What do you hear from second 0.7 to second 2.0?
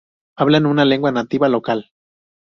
lengua nativa local.